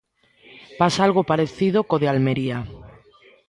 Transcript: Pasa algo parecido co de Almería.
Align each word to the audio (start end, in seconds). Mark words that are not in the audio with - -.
Pasa 0.79 0.99
algo 1.07 1.27
parecido 1.31 1.79
co 1.89 1.95
de 2.01 2.07
Almería. 2.09 2.57